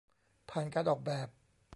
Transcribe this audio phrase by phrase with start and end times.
[0.49, 1.27] ผ่านการออกแบบ